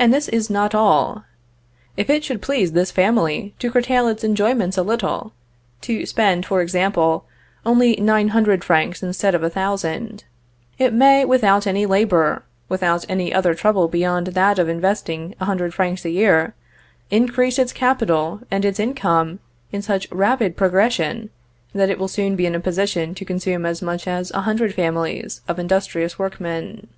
And 0.00 0.12
this 0.12 0.26
is 0.28 0.50
not 0.50 0.74
all. 0.74 1.26
If 1.96 2.10
it 2.10 2.24
should 2.24 2.42
please 2.42 2.72
this 2.72 2.90
family 2.90 3.54
to 3.60 3.70
curtail 3.70 4.08
its 4.08 4.24
enjoyments 4.24 4.76
a 4.76 4.82
little 4.82 5.32
to 5.82 6.04
spend, 6.06 6.44
for 6.44 6.60
example, 6.60 7.24
only 7.64 7.94
900 7.94 8.64
francs, 8.64 9.00
instead 9.00 9.32
of 9.32 9.42
1,000 9.42 10.24
it 10.78 10.92
may, 10.92 11.24
without 11.24 11.68
any 11.68 11.86
labor, 11.86 12.42
without 12.68 13.04
any 13.08 13.32
other 13.32 13.54
trouble 13.54 13.86
beyond 13.86 14.26
that 14.26 14.58
of 14.58 14.68
investing 14.68 15.36
100 15.38 15.72
francs 15.72 16.04
a 16.04 16.10
year, 16.10 16.52
increase 17.12 17.56
its 17.56 17.72
capital 17.72 18.40
and 18.50 18.64
its 18.64 18.80
income 18.80 19.38
in 19.70 19.82
such 19.82 20.10
rapid 20.10 20.56
progression, 20.56 21.30
that 21.72 21.90
it 21.90 22.00
will 22.00 22.08
soon 22.08 22.34
be 22.34 22.44
in 22.46 22.56
a 22.56 22.58
position 22.60 23.14
to 23.14 23.24
consume 23.24 23.64
as 23.64 23.80
much 23.80 24.08
as 24.08 24.32
a 24.32 24.40
hundred 24.40 24.74
families 24.74 25.42
of 25.46 25.60
industrious 25.60 26.18
workmen. 26.18 26.88